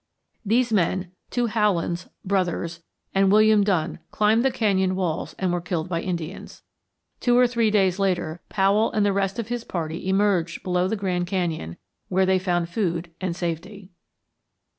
These 0.43 0.73
men, 0.73 1.11
two 1.29 1.45
Howlands, 1.45 2.09
brothers, 2.25 2.81
and 3.13 3.31
William 3.31 3.63
Dunn, 3.63 3.99
climbed 4.09 4.43
the 4.43 4.49
canyon 4.49 4.95
walls 4.95 5.35
and 5.37 5.53
were 5.53 5.61
killed 5.61 5.89
by 5.89 6.01
Indians. 6.01 6.63
Two 7.19 7.37
or 7.37 7.45
three 7.45 7.69
days 7.69 7.99
later 7.99 8.41
Powell 8.49 8.91
and 8.93 9.05
the 9.05 9.13
rest 9.13 9.37
of 9.37 9.49
his 9.49 9.63
party 9.63 10.09
emerged 10.09 10.63
below 10.63 10.87
the 10.87 10.95
Grand 10.95 11.27
Canyon, 11.27 11.77
where 12.09 12.25
they 12.25 12.39
found 12.39 12.67
food 12.67 13.11
and 13.21 13.35
safety. 13.35 13.91